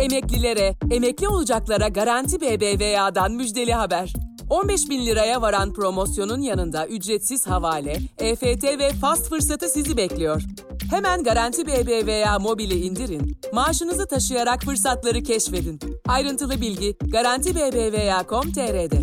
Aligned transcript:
Emeklilere, 0.00 0.74
emekli 0.90 1.28
olacaklara 1.28 1.88
Garanti 1.88 2.40
BBVA'dan 2.40 3.32
müjdeli 3.32 3.72
haber. 3.72 4.12
15 4.50 4.90
bin 4.90 5.06
liraya 5.06 5.42
varan 5.42 5.72
promosyonun 5.72 6.40
yanında 6.40 6.86
ücretsiz 6.86 7.46
havale, 7.46 7.96
EFT 8.18 8.64
ve 8.64 8.90
fast 8.92 9.28
fırsatı 9.28 9.68
sizi 9.68 9.96
bekliyor. 9.96 10.42
Hemen 10.90 11.22
Garanti 11.22 11.66
BBVA 11.66 12.38
mobili 12.38 12.74
indirin, 12.74 13.40
maaşınızı 13.52 14.08
taşıyarak 14.08 14.62
fırsatları 14.62 15.22
keşfedin. 15.22 15.80
Ayrıntılı 16.08 16.60
bilgi 16.60 16.96
Garanti 17.12 17.54
BBVA.com.tr'de. 17.54 19.02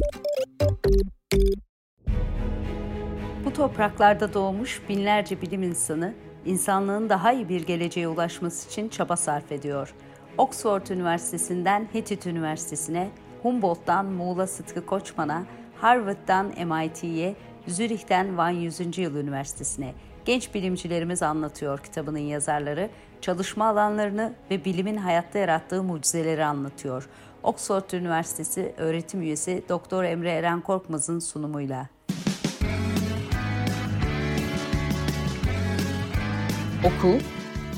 Bu 3.46 3.54
topraklarda 3.54 4.34
doğmuş 4.34 4.82
binlerce 4.90 5.42
bilim 5.42 5.64
insanı, 5.64 6.14
insanlığın 6.46 7.10
daha 7.10 7.34
iyi 7.34 7.50
bir 7.50 7.62
geleceğe 7.62 8.08
ulaşması 8.08 8.68
için 8.70 8.90
çaba 8.90 9.16
sarf 9.16 9.52
ediyor. 9.52 9.94
Oxford 10.38 10.88
Üniversitesi'nden 10.88 11.88
Hittit 11.94 12.26
Üniversitesi'ne, 12.26 13.10
Humboldt'tan 13.44 14.06
Muğla 14.06 14.48
Sıtkı 14.48 14.86
Koçman'a, 14.86 15.44
Harvard'dan 15.76 16.46
MIT'ye, 16.46 17.36
Zürih'ten 17.68 18.38
Van 18.38 18.50
100. 18.50 18.98
Yıl 18.98 19.16
Üniversitesi'ne 19.16 19.94
genç 20.26 20.54
bilimcilerimiz 20.54 21.24
anlatıyor 21.24 21.80
kitabının 21.80 22.20
yazarları, 22.20 22.90
çalışma 23.22 23.66
alanlarını 23.66 24.34
ve 24.52 24.66
bilimin 24.66 24.98
hayatta 24.98 25.40
yarattığı 25.40 25.84
mucizeleri 25.84 26.46
anlatıyor. 26.46 27.10
Oxford 27.44 27.92
Üniversitesi 27.92 28.74
öğretim 28.78 29.22
üyesi 29.22 29.64
Doktor 29.70 30.04
Emre 30.04 30.32
Eren 30.32 30.62
Korkmaz'ın 30.62 31.20
sunumuyla. 31.20 31.88
Oku, 36.84 37.18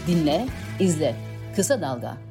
dinle, 0.08 0.45
izle. 0.80 1.16
Kısa 1.55 1.81
Dalga. 1.81 2.28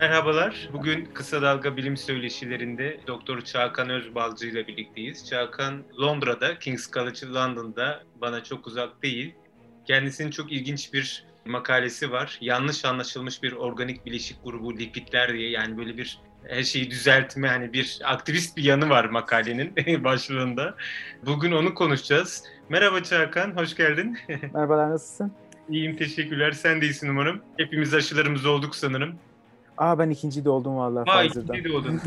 Merhabalar. 0.00 0.68
Bugün 0.72 1.04
Kısa 1.04 1.42
Dalga 1.42 1.76
Bilim 1.76 1.96
Söyleşilerinde 1.96 3.00
Doktor 3.06 3.40
Çağkan 3.40 3.90
Özbalcı 3.90 4.46
ile 4.46 4.66
birlikteyiz. 4.66 5.28
Çağkan 5.28 5.82
Londra'da, 6.00 6.58
King's 6.58 6.90
College 6.90 7.26
London'da 7.26 8.02
bana 8.20 8.44
çok 8.44 8.66
uzak 8.66 9.02
değil. 9.02 9.34
Kendisinin 9.86 10.30
çok 10.30 10.52
ilginç 10.52 10.92
bir 10.92 11.24
makalesi 11.44 12.12
var. 12.12 12.38
Yanlış 12.40 12.84
anlaşılmış 12.84 13.42
bir 13.42 13.52
organik 13.52 14.06
bileşik 14.06 14.44
grubu 14.44 14.78
lipidler 14.78 15.32
diye 15.32 15.50
yani 15.50 15.78
böyle 15.78 15.96
bir 15.96 16.18
her 16.48 16.62
şeyi 16.62 16.90
düzeltme 16.90 17.48
hani 17.48 17.72
bir 17.72 17.98
aktivist 18.04 18.56
bir 18.56 18.64
yanı 18.64 18.88
var 18.88 19.04
makalenin 19.04 19.74
başlığında. 20.04 20.74
Bugün 21.26 21.52
onu 21.52 21.74
konuşacağız. 21.74 22.44
Merhaba 22.68 23.02
Çağkan, 23.02 23.56
hoş 23.56 23.76
geldin. 23.76 24.18
Merhabalar, 24.54 24.90
nasılsın? 24.90 25.32
İyiyim, 25.68 25.96
teşekkürler. 25.96 26.52
Sen 26.52 26.80
de 26.80 26.84
iyisin 26.86 27.08
umarım. 27.08 27.42
Hepimiz 27.56 27.94
aşılarımız 27.94 28.46
olduk 28.46 28.76
sanırım. 28.76 29.18
Aa 29.80 29.98
ben 29.98 30.10
ikinci 30.10 30.44
de 30.44 30.50
oldum 30.50 30.76
valla 30.76 31.04
Aa 31.06 31.22
ikinci 31.24 31.64
de 31.64 31.72
oldun. 31.72 32.00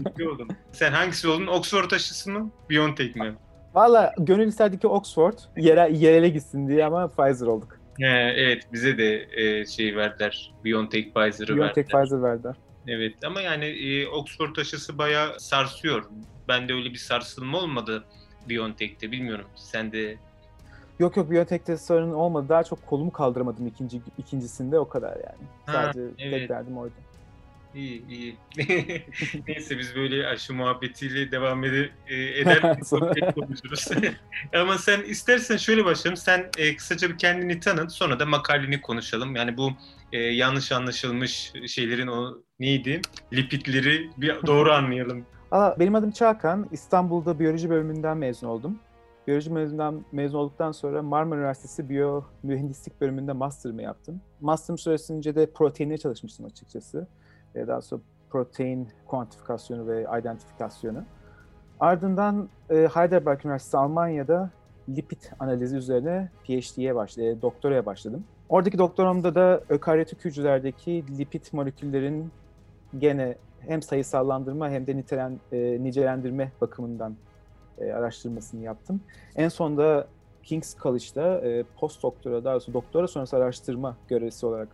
ikinci 0.00 0.28
oldum. 0.28 0.48
Sen 0.72 0.92
hangisi 0.92 1.28
oldun? 1.28 1.46
Oxford 1.46 1.90
aşısı 1.90 2.30
mı? 2.30 2.50
BioNTech 2.70 3.16
mi? 3.16 3.34
Valla 3.74 4.14
gönül 4.18 4.46
isterdi 4.46 4.78
ki 4.78 4.86
Oxford 4.86 5.38
yere, 5.56 5.92
yerele 5.92 6.28
gitsin 6.28 6.68
diye 6.68 6.84
ama 6.84 7.08
Pfizer 7.08 7.46
olduk. 7.46 7.78
He, 7.98 8.06
evet 8.36 8.62
bize 8.72 8.98
de 8.98 9.28
e, 9.32 9.66
şey 9.66 9.96
verdiler. 9.96 10.52
BioNTech 10.64 11.14
Pfizer'ı 11.14 11.56
BioNTech 11.56 11.94
verdiler. 11.94 12.02
Pfizer 12.02 12.22
verdiler. 12.22 12.56
Evet 12.86 13.14
ama 13.26 13.40
yani 13.40 13.64
e, 13.64 14.08
Oxford 14.08 14.56
aşısı 14.56 14.98
bayağı 14.98 15.40
sarsıyor. 15.40 16.04
Bende 16.48 16.72
öyle 16.74 16.90
bir 16.90 16.98
sarsılma 16.98 17.58
olmadı 17.58 18.04
BioNTech'te 18.48 19.12
bilmiyorum. 19.12 19.46
Sen 19.56 19.92
de 19.92 20.16
Yok 20.98 21.16
yok 21.16 21.30
BioNTech'te 21.30 21.76
sorun 21.76 22.12
olmadı. 22.12 22.46
Daha 22.48 22.64
çok 22.64 22.86
kolumu 22.86 23.12
kaldıramadım 23.12 23.66
ikinci 23.66 24.00
ikincisinde 24.18 24.78
o 24.78 24.88
kadar 24.88 25.12
yani. 25.16 25.48
Ha, 25.66 25.72
Sadece 25.72 26.00
evet. 26.18 26.32
tek 26.40 26.48
derdim 26.48 26.78
oydu. 26.78 26.92
İyi 27.74 28.08
iyi. 28.08 28.36
Neyse 29.48 29.78
biz 29.78 29.96
böyle 29.96 30.26
aşı 30.26 30.54
muhabbetiyle 30.54 31.32
devam 31.32 31.64
ede, 31.64 31.90
e, 32.08 32.40
eder 32.40 32.60
konuşuruz. 33.34 33.88
Ama 34.54 34.78
sen 34.78 35.02
istersen 35.02 35.56
şöyle 35.56 35.84
başlayalım. 35.84 36.16
Sen 36.16 36.50
e, 36.58 36.76
kısaca 36.76 37.10
bir 37.10 37.18
kendini 37.18 37.60
tanıt 37.60 37.92
sonra 37.92 38.20
da 38.20 38.26
makaleni 38.26 38.80
konuşalım. 38.80 39.36
Yani 39.36 39.56
bu 39.56 39.70
e, 40.12 40.18
yanlış 40.18 40.72
anlaşılmış 40.72 41.52
şeylerin 41.66 42.06
o 42.06 42.38
neydi? 42.60 43.00
Lipidleri 43.32 44.10
bir 44.16 44.46
doğru 44.46 44.72
anlayalım. 44.72 45.26
Aa, 45.50 45.78
benim 45.78 45.94
adım 45.94 46.10
Çağkan. 46.10 46.68
İstanbul'da 46.72 47.38
biyoloji 47.38 47.70
bölümünden 47.70 48.16
mezun 48.16 48.48
oldum. 48.48 48.78
Biyoloji 49.26 49.54
bölümünden 49.54 50.04
mezun 50.12 50.38
olduktan 50.38 50.72
sonra 50.72 51.02
Marmara 51.02 51.38
Üniversitesi 51.38 51.88
Biyo 51.88 52.22
Mühendislik 52.42 53.00
bölümünde 53.00 53.32
master'ımı 53.32 53.82
yaptım. 53.82 54.20
Master'ım 54.40 54.78
süresince 54.78 55.34
de 55.34 55.52
proteinle 55.52 55.98
çalışmıştım 55.98 56.46
açıkçası. 56.46 57.08
Ee, 57.54 57.66
Daha 57.66 57.82
sonra 57.82 58.02
protein 58.30 58.88
kuantifikasyonu 59.06 59.86
ve 59.86 60.06
identifikasyonu. 60.20 61.02
Ardından 61.80 62.48
e, 62.70 62.88
Heidelberg 62.94 63.44
Üniversitesi 63.44 63.76
Almanya'da 63.76 64.50
lipid 64.88 65.22
analizi 65.40 65.76
üzerine 65.76 66.28
PhD'ye 66.44 66.94
başladım, 66.94 67.38
doktoraya 67.42 67.86
başladım. 67.86 68.24
Oradaki 68.48 68.78
doktoramda 68.78 69.34
da 69.34 69.60
ökaryotik 69.68 70.24
hücrelerdeki 70.24 71.04
lipid 71.18 71.44
moleküllerin 71.52 72.32
gene 72.98 73.36
hem 73.60 73.82
sayısallandırma 73.82 74.70
hem 74.70 74.86
de 74.86 74.96
nitelen, 74.96 75.40
e, 75.52 75.82
nicelendirme 75.82 76.52
bakımından 76.60 77.16
e, 77.78 77.92
araştırmasını 77.92 78.62
yaptım. 78.62 79.00
En 79.36 79.48
sonunda 79.48 80.06
King's 80.42 80.76
College'da 80.78 81.48
e, 81.48 81.64
post 81.76 82.02
doktora, 82.02 82.44
daha 82.44 82.54
doğrusu 82.54 82.74
doktora 82.74 83.08
sonrası 83.08 83.36
araştırma 83.36 83.96
görevlisi 84.08 84.46
olarak 84.46 84.68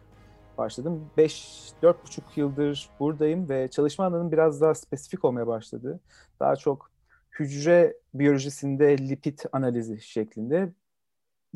başladım. 0.59 1.11
5-4,5 1.19 1.95
yıldır 2.37 2.91
buradayım 3.01 3.49
ve 3.49 3.69
çalışma 3.69 4.05
alanım 4.05 4.33
biraz 4.33 4.61
daha 4.61 4.75
spesifik 4.75 5.25
olmaya 5.25 5.47
başladı. 5.47 6.01
Daha 6.41 6.57
çok 6.57 6.91
hücre 7.39 7.97
biyolojisinde 8.15 8.99
lipid 8.99 9.39
analizi 9.53 10.01
şeklinde 10.01 10.73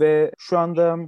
ve 0.00 0.32
şu 0.38 0.58
anda 0.58 0.98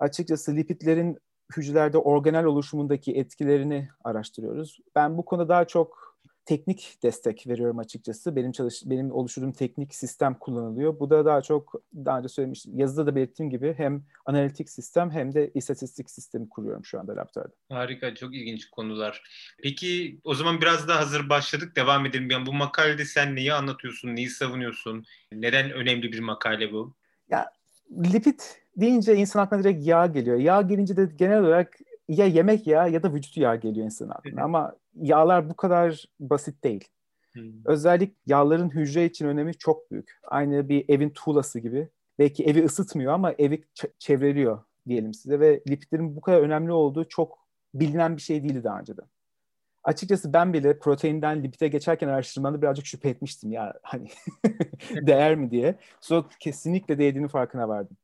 açıkçası 0.00 0.56
lipidlerin 0.56 1.18
hücrelerde 1.56 1.98
organel 1.98 2.44
oluşumundaki 2.44 3.12
etkilerini 3.12 3.88
araştırıyoruz. 4.04 4.80
Ben 4.94 5.18
bu 5.18 5.24
konuda 5.24 5.48
daha 5.48 5.64
çok 5.64 6.13
teknik 6.46 6.98
destek 7.02 7.46
veriyorum 7.46 7.78
açıkçası. 7.78 8.36
Benim 8.36 8.52
çalış 8.52 8.82
benim 8.84 9.12
oluşturduğum 9.12 9.52
teknik 9.52 9.94
sistem 9.94 10.34
kullanılıyor. 10.34 11.00
Bu 11.00 11.10
da 11.10 11.24
daha 11.24 11.42
çok 11.42 11.82
daha 11.94 12.18
önce 12.18 12.28
söylemiştim. 12.28 12.78
Yazıda 12.78 13.06
da 13.06 13.16
belirttiğim 13.16 13.50
gibi 13.50 13.74
hem 13.76 14.02
analitik 14.26 14.70
sistem 14.70 15.10
hem 15.10 15.34
de 15.34 15.50
istatistik 15.54 16.10
sistemi 16.10 16.48
kuruyorum 16.48 16.84
şu 16.84 17.00
anda 17.00 17.12
laboratuvarda. 17.12 17.52
Harika, 17.68 18.14
çok 18.14 18.34
ilginç 18.34 18.70
konular. 18.70 19.22
Peki 19.62 20.18
o 20.24 20.34
zaman 20.34 20.60
biraz 20.60 20.88
daha 20.88 21.00
hazır 21.00 21.28
başladık, 21.28 21.76
devam 21.76 22.06
edelim. 22.06 22.30
Yani 22.30 22.46
bu 22.46 22.52
makalede 22.52 23.04
sen 23.04 23.36
neyi 23.36 23.52
anlatıyorsun, 23.52 24.16
neyi 24.16 24.30
savunuyorsun? 24.30 25.04
Neden 25.32 25.70
önemli 25.70 26.12
bir 26.12 26.20
makale 26.20 26.72
bu? 26.72 26.94
Ya 27.30 27.50
lipid 28.12 28.40
deyince 28.76 29.16
insan 29.16 29.40
aklına 29.40 29.64
direkt 29.64 29.86
yağ 29.86 30.06
geliyor. 30.06 30.36
Yağ 30.36 30.62
gelince 30.62 30.96
de 30.96 31.08
genel 31.16 31.40
olarak 31.40 31.78
ya 32.08 32.26
yemek 32.26 32.66
yağı 32.66 32.90
ya 32.90 33.02
da 33.02 33.14
vücut 33.14 33.36
yağı 33.36 33.60
geliyor 33.60 33.86
insanın 33.86 34.10
aklına. 34.10 34.42
Ama 34.42 34.76
yağlar 34.96 35.50
bu 35.50 35.54
kadar 35.54 36.04
basit 36.20 36.64
değil. 36.64 36.88
Hmm. 37.32 37.52
Özellikle 37.64 38.14
yağların 38.26 38.70
hücre 38.70 39.04
için 39.04 39.26
önemi 39.26 39.54
çok 39.54 39.90
büyük. 39.90 40.20
Aynı 40.24 40.68
bir 40.68 40.84
evin 40.88 41.10
tuğlası 41.10 41.60
gibi. 41.60 41.88
Belki 42.18 42.44
evi 42.44 42.64
ısıtmıyor 42.64 43.12
ama 43.12 43.32
evi 43.32 43.64
ç- 43.74 43.92
çevreliyor 43.98 44.64
diyelim 44.88 45.14
size 45.14 45.40
ve 45.40 45.62
lipidlerin 45.68 46.16
bu 46.16 46.20
kadar 46.20 46.40
önemli 46.40 46.72
olduğu 46.72 47.08
çok 47.08 47.48
bilinen 47.74 48.16
bir 48.16 48.22
şey 48.22 48.42
değildi 48.42 48.64
daha 48.64 48.80
önceden. 48.80 49.06
Açıkçası 49.84 50.32
ben 50.32 50.52
bile 50.52 50.78
proteinden 50.78 51.42
lipide 51.42 51.68
geçerken 51.68 52.08
araştırmada 52.08 52.62
birazcık 52.62 52.86
şüphe 52.86 53.08
etmiştim 53.08 53.52
ya 53.52 53.74
hani 53.82 54.08
değer 54.90 55.34
mi 55.34 55.50
diye. 55.50 55.78
Sonra 56.00 56.24
kesinlikle 56.40 56.98
değdiğini 56.98 57.28
farkına 57.28 57.68
vardım. 57.68 57.96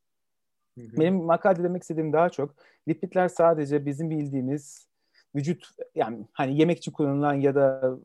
Hı 0.79 0.81
hı. 0.81 1.01
Benim 1.01 1.15
makalede 1.15 1.63
demek 1.63 1.83
istediğim 1.83 2.13
daha 2.13 2.31
çok 2.31 2.55
lipidler 2.89 3.29
sadece 3.29 3.87
bizim 3.87 4.11
bildiğimiz 4.11 4.90
vücut 5.35 5.71
yani 5.95 6.27
hani 6.33 6.59
yemek 6.59 6.79
için 6.79 6.93
kullanılan 6.93 7.35
ya 7.35 7.55
da 7.55 7.99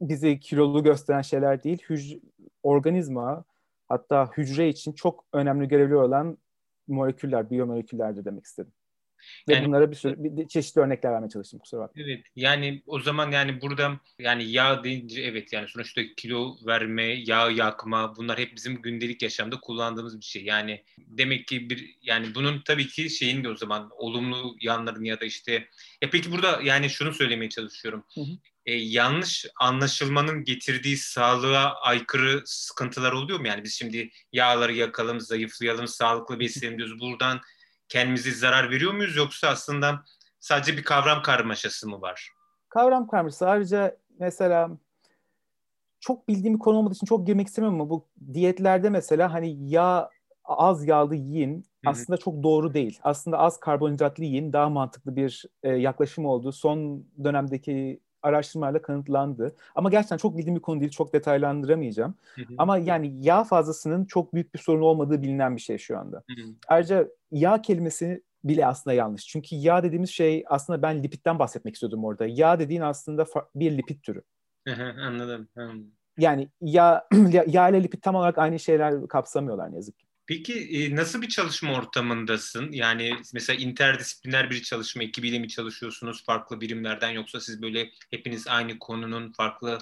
bizi 0.00 0.40
kilolu 0.40 0.82
gösteren 0.82 1.22
şeyler 1.22 1.62
değil. 1.62 1.82
Hücre, 1.88 2.20
organizma 2.62 3.44
hatta 3.88 4.30
hücre 4.36 4.68
için 4.68 4.92
çok 4.92 5.24
önemli 5.32 5.68
görevli 5.68 5.96
olan 5.96 6.38
moleküller, 6.88 7.50
biyomoleküllerdir 7.50 8.24
demek 8.24 8.44
istedim. 8.44 8.72
Ve 9.48 9.54
Yani- 9.54 9.66
bunlara 9.66 9.90
bir 9.90 9.96
sürü 9.96 10.14
bir, 10.18 10.48
çeşitli 10.48 10.80
örnekler 10.80 11.12
vermeye 11.12 11.28
çalıştım 11.28 11.60
kusura 11.60 11.80
bakma. 11.80 12.02
Evet 12.02 12.24
yani 12.36 12.82
o 12.86 13.00
zaman 13.00 13.30
yani 13.30 13.60
burada 13.60 14.00
yani 14.18 14.50
yağ 14.50 14.84
deyince 14.84 15.22
evet 15.22 15.52
yani 15.52 15.68
sonuçta 15.68 16.02
kilo 16.16 16.56
verme, 16.66 17.04
yağ 17.04 17.50
yakma 17.50 18.16
bunlar 18.16 18.38
hep 18.38 18.56
bizim 18.56 18.82
gündelik 18.82 19.22
yaşamda 19.22 19.60
kullandığımız 19.60 20.20
bir 20.20 20.24
şey. 20.24 20.44
Yani 20.44 20.84
demek 20.98 21.46
ki 21.46 21.70
bir 21.70 21.96
yani 22.02 22.34
bunun 22.34 22.62
tabii 22.64 22.86
ki 22.86 23.10
şeyin 23.10 23.44
de 23.44 23.48
o 23.48 23.56
zaman 23.56 23.90
olumlu 23.96 24.56
yanlarını 24.60 25.06
ya 25.06 25.20
da 25.20 25.24
işte 25.24 25.68
ya 26.02 26.10
peki 26.10 26.32
burada 26.32 26.60
yani 26.62 26.90
şunu 26.90 27.12
söylemeye 27.12 27.50
çalışıyorum. 27.50 28.04
Hı 28.14 28.20
hı. 28.20 28.38
E, 28.66 28.74
yanlış 28.74 29.46
anlaşılmanın 29.60 30.44
getirdiği 30.44 30.96
sağlığa 30.96 31.74
aykırı 31.74 32.42
sıkıntılar 32.44 33.12
oluyor 33.12 33.40
mu? 33.40 33.46
Yani 33.46 33.64
biz 33.64 33.74
şimdi 33.74 34.10
yağları 34.32 34.72
yakalım, 34.72 35.20
zayıflayalım, 35.20 35.88
sağlıklı 35.88 36.40
beslenelim 36.40 36.78
diyoruz. 36.78 37.00
Buradan 37.00 37.40
kendimize 37.88 38.30
zarar 38.30 38.70
veriyor 38.70 38.92
muyuz 38.92 39.16
yoksa 39.16 39.48
aslında 39.48 40.04
sadece 40.40 40.76
bir 40.76 40.84
kavram 40.84 41.22
karmaşası 41.22 41.88
mı 41.88 42.00
var? 42.00 42.30
Kavram 42.68 43.06
karmaşası. 43.06 43.48
Ayrıca 43.48 43.96
mesela 44.18 44.70
çok 46.00 46.28
bildiğim 46.28 46.54
bir 46.54 46.58
konu 46.58 46.76
olmadığı 46.76 46.94
için 46.94 47.06
çok 47.06 47.26
girmek 47.26 47.46
istemiyorum 47.46 47.80
ama 47.80 47.90
bu 47.90 48.08
diyetlerde 48.32 48.90
mesela 48.90 49.32
hani 49.32 49.70
yağ 49.70 50.10
az 50.44 50.88
yağlı 50.88 51.14
yiyin 51.16 51.64
aslında 51.86 52.16
çok 52.16 52.42
doğru 52.42 52.74
değil. 52.74 52.98
Aslında 53.02 53.38
az 53.38 53.60
karbonhidratlı 53.60 54.24
yiyin 54.24 54.52
daha 54.52 54.68
mantıklı 54.68 55.16
bir 55.16 55.44
e, 55.62 55.70
yaklaşım 55.70 56.26
oldu. 56.26 56.52
Son 56.52 57.04
dönemdeki 57.24 58.00
araştırmalarla 58.22 58.82
kanıtlandı. 58.82 59.56
Ama 59.74 59.90
gerçekten 59.90 60.16
çok 60.16 60.38
bildiğim 60.38 60.56
bir 60.56 60.62
konu 60.62 60.80
değil. 60.80 60.92
Çok 60.92 61.12
detaylandıramayacağım. 61.12 62.14
Hı 62.34 62.42
hı. 62.42 62.54
Ama 62.58 62.78
yani 62.78 63.12
yağ 63.20 63.44
fazlasının 63.44 64.04
çok 64.04 64.34
büyük 64.34 64.54
bir 64.54 64.58
sorun 64.58 64.82
olmadığı 64.82 65.22
bilinen 65.22 65.56
bir 65.56 65.60
şey 65.60 65.78
şu 65.78 65.98
anda. 65.98 66.16
Hı 66.16 66.42
hı. 66.42 66.46
Ayrıca 66.68 67.08
yağ 67.30 67.62
kelimesi 67.62 68.22
bile 68.44 68.66
aslında 68.66 68.94
yanlış. 68.94 69.26
Çünkü 69.26 69.56
yağ 69.56 69.82
dediğimiz 69.82 70.10
şey 70.10 70.44
aslında 70.46 70.82
ben 70.82 71.02
lipitten 71.02 71.38
bahsetmek 71.38 71.74
istiyordum 71.74 72.04
orada. 72.04 72.26
Yağ 72.26 72.58
dediğin 72.58 72.80
aslında 72.80 73.26
bir 73.54 73.78
lipid 73.78 74.02
türü. 74.02 74.22
Anladım. 75.56 75.84
Yani 76.18 76.48
yağ, 76.60 77.08
yağ 77.46 77.68
ile 77.68 77.82
lipid 77.82 78.02
tam 78.02 78.14
olarak 78.14 78.38
aynı 78.38 78.58
şeyler 78.58 79.08
kapsamıyorlar 79.08 79.72
ne 79.72 79.76
yazık 79.76 79.98
ki. 79.98 80.05
Peki 80.28 80.88
nasıl 80.96 81.22
bir 81.22 81.28
çalışma 81.28 81.74
ortamındasın? 81.74 82.72
Yani 82.72 83.12
mesela 83.34 83.60
interdisipliner 83.60 84.50
bir 84.50 84.62
çalışma 84.62 85.02
ekibiyle 85.02 85.38
mi 85.38 85.48
çalışıyorsunuz 85.48 86.24
farklı 86.24 86.60
birimlerden 86.60 87.10
yoksa 87.10 87.40
siz 87.40 87.62
böyle 87.62 87.90
hepiniz 88.10 88.48
aynı 88.48 88.78
konunun 88.78 89.32
farklı 89.32 89.78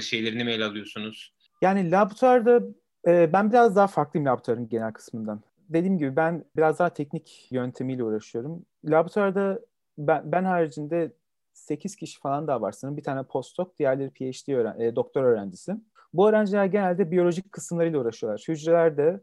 şeylerini 0.00 0.44
mi 0.44 0.50
ele 0.50 0.64
alıyorsunuz? 0.64 1.34
Yani 1.62 1.90
laboratuvarda 1.90 2.62
ben 3.06 3.50
biraz 3.50 3.76
daha 3.76 3.86
farklıyım 3.86 4.26
laboratuvarın 4.26 4.68
genel 4.68 4.92
kısmından. 4.92 5.40
Dediğim 5.68 5.98
gibi 5.98 6.16
ben 6.16 6.44
biraz 6.56 6.78
daha 6.78 6.94
teknik 6.94 7.48
yöntemiyle 7.50 8.04
uğraşıyorum. 8.04 8.66
Laboratuvarda 8.84 9.60
ben, 9.98 10.32
ben 10.32 10.44
haricinde 10.44 11.12
8 11.52 11.96
kişi 11.96 12.20
falan 12.20 12.46
daha 12.46 12.60
var 12.60 12.72
sanırım. 12.72 12.96
Bir 12.96 13.02
tane 13.02 13.22
postdoc, 13.22 13.68
diğerleri 13.78 14.10
PhD 14.10 14.52
öğren 14.52 14.80
e, 14.80 14.96
doktor 14.96 15.24
öğrencisi. 15.24 15.76
Bu 16.12 16.28
öğrenciler 16.28 16.64
genelde 16.64 17.10
biyolojik 17.10 17.52
kısımlarıyla 17.52 17.98
uğraşıyorlar. 17.98 18.44
Hücrelerde 18.48 19.20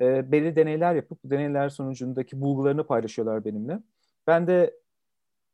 e, 0.00 0.32
belirli 0.32 0.56
deneyler 0.56 0.94
yapıp 0.94 1.24
bu 1.24 1.30
deneyler 1.30 1.68
sonucundaki 1.68 2.40
bulgularını 2.40 2.86
paylaşıyorlar 2.86 3.44
benimle. 3.44 3.78
Ben 4.26 4.46
de 4.46 4.74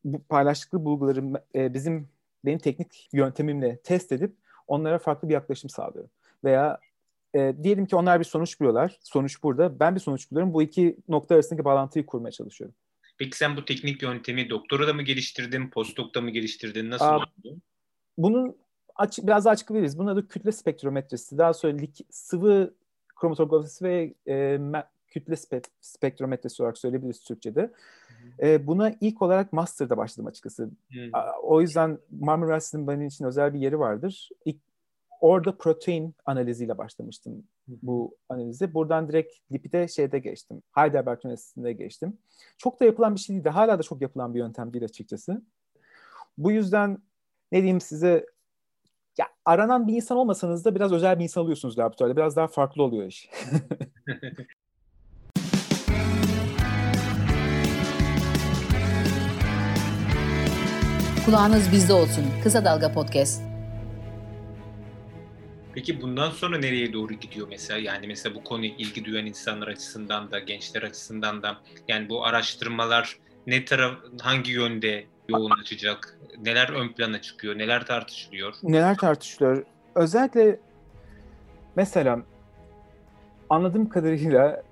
bu 0.04 0.22
paylaştıkları 0.22 0.84
bulguları 0.84 1.42
e, 1.54 1.74
bizim 1.74 2.08
benim 2.44 2.58
teknik 2.58 3.08
yöntemimle 3.12 3.76
test 3.76 4.12
edip 4.12 4.36
onlara 4.66 4.98
farklı 4.98 5.28
bir 5.28 5.34
yaklaşım 5.34 5.70
sağlıyorum. 5.70 6.10
Veya 6.44 6.80
e, 7.34 7.54
diyelim 7.62 7.86
ki 7.86 7.96
onlar 7.96 8.20
bir 8.20 8.24
sonuç 8.24 8.60
buluyorlar. 8.60 8.96
Sonuç 9.00 9.42
burada. 9.42 9.80
Ben 9.80 9.94
bir 9.94 10.00
sonuç 10.00 10.30
buluyorum. 10.30 10.54
Bu 10.54 10.62
iki 10.62 10.96
nokta 11.08 11.34
arasındaki 11.34 11.64
bağlantıyı 11.64 12.06
kurmaya 12.06 12.30
çalışıyorum. 12.30 12.76
Peki 13.18 13.36
sen 13.36 13.56
bu 13.56 13.64
teknik 13.64 14.02
yöntemi 14.02 14.50
doktora 14.50 14.88
da 14.88 14.94
mı 14.94 15.02
geliştirdin, 15.02 15.70
postdokta 15.70 16.20
mı 16.20 16.30
geliştirdin? 16.30 16.90
Nasıl 16.90 17.04
Aa, 17.04 17.16
oldu? 17.16 17.56
Bunun 18.18 18.56
aç, 18.96 19.18
biraz 19.22 19.44
daha 19.44 19.52
açıklayabiliriz. 19.52 19.98
Bunun 19.98 20.08
adı 20.08 20.28
kütle 20.28 20.52
spektrometresi. 20.52 21.38
Daha 21.38 21.54
sonra 21.54 21.76
sıvı 22.10 22.74
kromatografisi 23.16 23.84
ve 23.84 24.14
e, 24.28 24.58
kütle 25.08 25.34
spe- 25.34 25.70
spektrometresi 25.80 26.62
olarak 26.62 26.78
söyleyebiliriz 26.78 27.20
Türkçe'de. 27.20 27.72
E, 28.42 28.66
buna 28.66 28.92
ilk 29.00 29.22
olarak 29.22 29.52
master'da 29.52 29.96
başladım 29.96 30.26
açıkçası. 30.26 30.70
Hı. 30.92 31.10
O 31.42 31.60
yüzden 31.60 31.98
Marmara 32.20 32.46
Üniversitesi'nin 32.46 32.88
benim 32.88 33.06
için 33.06 33.24
özel 33.24 33.54
bir 33.54 33.58
yeri 33.58 33.78
vardır. 33.78 34.30
İlk, 34.44 34.56
orada 35.20 35.56
protein 35.56 36.14
analiziyle 36.26 36.78
başlamıştım 36.78 37.44
bu 37.68 38.16
analize. 38.28 38.74
Buradan 38.74 39.08
direkt 39.08 39.34
lipide 39.52 39.88
şeyde 39.88 40.18
geçtim. 40.18 40.62
Heidelberg 40.72 41.24
Üniversitesi'nde 41.24 41.72
geçtim. 41.72 42.18
Çok 42.58 42.80
da 42.80 42.84
yapılan 42.84 43.14
bir 43.14 43.20
şey 43.20 43.36
değildi. 43.36 43.48
Hala 43.48 43.78
da 43.78 43.82
çok 43.82 44.02
yapılan 44.02 44.34
bir 44.34 44.38
yöntem 44.38 44.72
değil 44.72 44.84
açıkçası. 44.84 45.42
Bu 46.38 46.50
yüzden 46.50 46.98
ne 47.52 47.58
diyeyim 47.58 47.80
size 47.80 48.26
aranan 49.44 49.88
bir 49.88 49.94
insan 49.94 50.18
olmasanız 50.18 50.64
da 50.64 50.74
biraz 50.74 50.92
özel 50.92 51.18
bir 51.18 51.24
insan 51.24 51.42
oluyorsunuz 51.42 51.78
laboratuvarda. 51.78 52.16
Biraz 52.16 52.36
daha 52.36 52.46
farklı 52.46 52.82
oluyor 52.82 53.06
iş. 53.06 53.30
Kulağınız 61.24 61.72
bizde 61.72 61.92
olsun. 61.92 62.24
Kısa 62.42 62.64
Dalga 62.64 62.92
Podcast. 62.92 63.42
Peki 65.74 66.02
bundan 66.02 66.30
sonra 66.30 66.58
nereye 66.58 66.92
doğru 66.92 67.12
gidiyor 67.14 67.48
mesela? 67.50 67.80
Yani 67.80 68.06
mesela 68.06 68.34
bu 68.34 68.44
konuya 68.44 68.72
ilgi 68.78 69.04
duyan 69.04 69.26
insanlar 69.26 69.68
açısından 69.68 70.30
da, 70.30 70.38
gençler 70.38 70.82
açısından 70.82 71.42
da 71.42 71.56
yani 71.88 72.08
bu 72.08 72.24
araştırmalar 72.24 73.18
ne 73.46 73.64
taraf 73.64 73.94
hangi 74.20 74.52
yönde 74.52 75.04
yoğunlaşacak? 75.28 76.18
Neler 76.44 76.68
ön 76.68 76.88
plana 76.88 77.20
çıkıyor? 77.20 77.58
Neler 77.58 77.86
tartışılıyor? 77.86 78.54
Neler 78.62 78.96
tartışılıyor? 78.96 79.64
Özellikle 79.94 80.58
mesela 81.76 82.18
anladığım 83.50 83.88
kadarıyla 83.88 84.62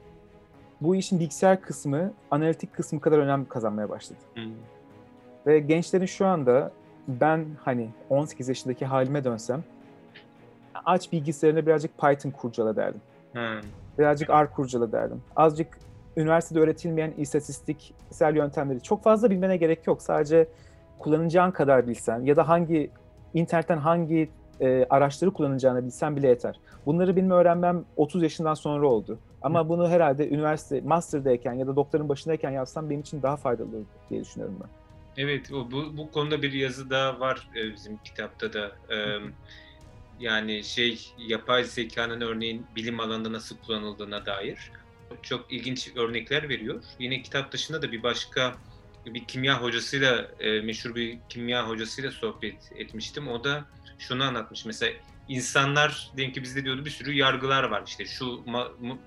bu 0.80 0.96
işin 0.96 1.20
bilgisayar 1.20 1.62
kısmı 1.62 2.12
analitik 2.30 2.74
kısmı 2.74 3.00
kadar 3.00 3.18
önem 3.18 3.44
kazanmaya 3.48 3.88
başladı. 3.88 4.18
Hmm. 4.34 4.52
Ve 5.46 5.58
gençlerin 5.58 6.06
şu 6.06 6.26
anda 6.26 6.72
ben 7.08 7.46
hani 7.64 7.90
18 8.10 8.48
yaşındaki 8.48 8.86
halime 8.86 9.24
dönsem 9.24 9.64
aç 10.84 11.12
bilgisayarına 11.12 11.66
birazcık 11.66 11.98
Python 11.98 12.30
kurcala 12.30 12.76
derdim. 12.76 13.00
Hmm. 13.32 13.70
Birazcık 13.98 14.30
R 14.30 14.50
kurcala 14.50 14.92
derdim. 14.92 15.22
Azıcık 15.36 15.78
üniversitede 16.16 16.60
öğretilmeyen 16.60 17.14
istatistiksel 17.16 18.36
yöntemleri 18.36 18.82
çok 18.82 19.02
fazla 19.02 19.30
bilmene 19.30 19.56
gerek 19.56 19.86
yok. 19.86 20.02
Sadece 20.02 20.48
kullanacağın 20.98 21.50
kadar 21.50 21.88
bilsen 21.88 22.20
ya 22.20 22.36
da 22.36 22.48
hangi 22.48 22.90
internetten 23.34 23.78
hangi 23.78 24.30
e, 24.60 24.86
araçları 24.90 25.30
kullanacağını 25.30 25.84
bilsen 25.84 26.16
bile 26.16 26.28
yeter. 26.28 26.60
Bunları 26.86 27.16
bilme 27.16 27.34
öğrenmem 27.34 27.84
30 27.96 28.22
yaşından 28.22 28.54
sonra 28.54 28.86
oldu. 28.86 29.18
Ama 29.42 29.68
bunu 29.68 29.88
herhalde 29.88 30.28
üniversite, 30.28 30.80
master'dayken 30.80 31.52
ya 31.52 31.66
da 31.66 31.76
doktorun 31.76 32.08
başındayken 32.08 32.50
yapsam 32.50 32.90
benim 32.90 33.00
için 33.00 33.22
daha 33.22 33.36
faydalı 33.36 33.76
olur 33.76 33.86
diye 34.10 34.20
düşünüyorum 34.20 34.56
ben. 34.62 34.68
Evet, 35.22 35.52
o, 35.52 35.70
bu, 35.70 35.96
bu 35.96 36.10
konuda 36.10 36.42
bir 36.42 36.52
yazı 36.52 36.90
da 36.90 37.20
var 37.20 37.48
e, 37.56 37.72
bizim 37.72 37.96
kitapta 37.96 38.52
da. 38.52 38.72
E, 38.94 39.18
yani 40.20 40.64
şey, 40.64 41.14
yapay 41.18 41.64
zekanın 41.64 42.20
örneğin 42.20 42.66
bilim 42.76 43.00
alanında 43.00 43.32
nasıl 43.32 43.56
kullanıldığına 43.56 44.26
dair 44.26 44.72
çok 45.22 45.52
ilginç 45.52 45.88
örnekler 45.96 46.48
veriyor. 46.48 46.82
Yine 46.98 47.22
kitap 47.22 47.52
dışında 47.52 47.82
da 47.82 47.92
bir 47.92 48.02
başka 48.02 48.56
bir 49.06 49.24
kimya 49.24 49.62
hocasıyla, 49.62 50.30
e, 50.40 50.60
meşhur 50.60 50.94
bir 50.94 51.18
kimya 51.28 51.68
hocasıyla 51.68 52.10
sohbet 52.10 52.72
etmiştim. 52.76 53.28
O 53.28 53.44
da 53.44 53.64
şunu 53.98 54.24
anlatmış. 54.24 54.64
Mesela 54.64 54.92
insanlar 55.28 56.10
diyelim 56.16 56.34
ki 56.34 56.42
bizde 56.42 56.64
diyordu 56.64 56.84
bir 56.84 56.90
sürü 56.90 57.12
yargılar 57.12 57.64
var. 57.64 57.82
İşte 57.86 58.04
şu 58.06 58.44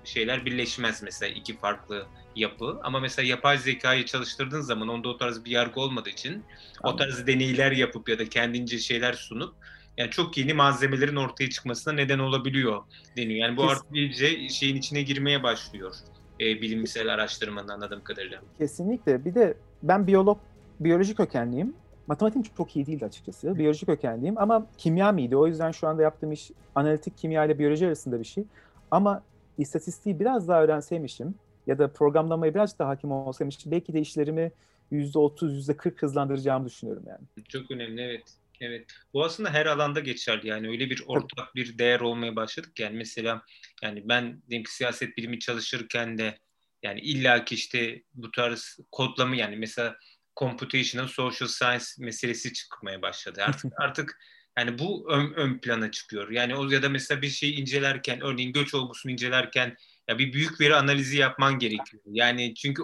şeyler 0.04 0.46
birleşmez 0.46 1.02
mesela 1.02 1.34
iki 1.34 1.56
farklı 1.56 2.06
yapı. 2.36 2.80
Ama 2.82 3.00
mesela 3.00 3.28
yapay 3.28 3.58
zekayı 3.58 4.04
çalıştırdığın 4.04 4.60
zaman 4.60 4.88
onda 4.88 5.08
o 5.08 5.16
tarz 5.16 5.44
bir 5.44 5.50
yargı 5.50 5.80
olmadığı 5.80 6.10
için 6.10 6.44
o 6.82 6.96
tarz 6.96 7.26
deneyler 7.26 7.72
yapıp 7.72 8.08
ya 8.08 8.18
da 8.18 8.28
kendince 8.28 8.78
şeyler 8.78 9.12
sunup 9.12 9.54
yani 9.96 10.10
çok 10.10 10.36
yeni 10.36 10.54
malzemelerin 10.54 11.16
ortaya 11.16 11.50
çıkmasına 11.50 11.94
neden 11.94 12.18
olabiliyor 12.18 12.82
deniyor. 13.16 13.48
Yani 13.48 13.56
bu 13.56 13.62
Kes- 13.62 13.70
artık 13.70 13.96
iyice 13.96 14.48
şeyin 14.48 14.76
içine 14.76 15.02
girmeye 15.02 15.42
başlıyor 15.42 15.94
e, 16.40 16.44
bilimsel 16.44 17.14
araştırmanın 17.14 17.68
anladığım 17.68 18.04
kadarıyla. 18.04 18.40
Kesinlikle. 18.58 19.24
Bir 19.24 19.34
de 19.34 19.54
ben 19.82 20.06
biyolog, 20.06 20.38
biyoloji 20.80 21.14
kökenliyim. 21.14 21.74
Matematiğim 22.06 22.46
çok 22.56 22.76
iyi 22.76 22.86
değildi 22.86 23.04
açıkçası. 23.04 23.58
Biyoloji 23.58 23.86
kökenliyim 23.86 24.38
ama 24.38 24.66
kimya 24.78 25.12
mıydı? 25.12 25.36
O 25.36 25.46
yüzden 25.46 25.70
şu 25.70 25.88
anda 25.88 26.02
yaptığım 26.02 26.32
iş 26.32 26.50
analitik 26.74 27.18
kimya 27.18 27.44
ile 27.44 27.58
biyoloji 27.58 27.86
arasında 27.86 28.20
bir 28.20 28.24
şey. 28.24 28.44
Ama 28.90 29.22
istatistiği 29.58 30.20
biraz 30.20 30.48
daha 30.48 30.62
öğrenseymişim 30.62 31.34
ya 31.66 31.78
da 31.78 31.92
programlamayı 31.92 32.54
biraz 32.54 32.78
daha 32.78 32.88
hakim 32.88 33.12
olsaymışım 33.12 33.72
belki 33.72 33.92
de 33.92 34.00
işlerimi 34.00 34.52
%30, 34.92 35.72
%40 35.72 36.02
hızlandıracağımı 36.02 36.66
düşünüyorum 36.66 37.02
yani. 37.06 37.44
Çok 37.48 37.70
önemli 37.70 38.00
evet. 38.02 38.22
Evet. 38.60 38.86
Bu 39.12 39.24
aslında 39.24 39.50
her 39.50 39.66
alanda 39.66 40.00
geçerli. 40.00 40.48
Yani 40.48 40.68
öyle 40.68 40.90
bir 40.90 41.02
ortak 41.06 41.54
bir 41.54 41.78
değer 41.78 42.00
olmaya 42.00 42.36
başladık. 42.36 42.80
Yani 42.80 42.96
mesela 42.96 43.42
yani 43.82 44.08
ben 44.08 44.42
diyelim 44.48 44.64
ki 44.64 44.74
siyaset 44.74 45.16
bilimi 45.16 45.38
çalışırken 45.38 46.18
de 46.18 46.38
yani 46.82 47.00
illaki 47.00 47.54
işte 47.54 48.02
bu 48.14 48.30
tarz 48.30 48.78
kodlama 48.92 49.36
yani 49.36 49.56
mesela 49.56 49.96
computational 50.36 51.08
social 51.08 51.48
science 51.48 51.84
meselesi 51.98 52.52
çıkmaya 52.52 53.02
başladı. 53.02 53.42
Artık 53.42 53.72
artık 53.80 54.18
yani 54.58 54.78
bu 54.78 55.06
ön, 55.10 55.32
ön 55.32 55.58
plana 55.58 55.90
çıkıyor. 55.90 56.30
Yani 56.30 56.56
o 56.56 56.70
ya 56.70 56.82
da 56.82 56.88
mesela 56.88 57.22
bir 57.22 57.28
şeyi 57.28 57.54
incelerken 57.54 58.20
örneğin 58.20 58.52
göç 58.52 58.74
olgusunu 58.74 59.12
incelerken 59.12 59.76
ya 60.08 60.18
bir 60.18 60.32
büyük 60.32 60.60
veri 60.60 60.74
analizi 60.74 61.16
yapman 61.16 61.58
gerekiyor. 61.58 62.02
Yani 62.06 62.54
çünkü 62.54 62.82